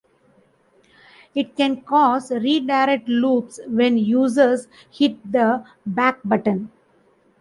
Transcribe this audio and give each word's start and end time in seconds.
It 1.35 1.55
can 1.55 1.81
cause 1.81 2.31
redirect 2.31 3.07
loops 3.07 3.59
when 3.67 3.99
users 3.99 4.67
hit 4.89 5.31
the 5.31 5.63
back 5.85 6.17
button. 6.25 6.71